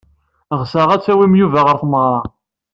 Ɣseɣ 0.59 0.87
ad 0.91 1.01
tawim 1.03 1.33
Yuba 1.39 1.59
ɣer 1.67 1.77
tmeɣra. 1.81 2.19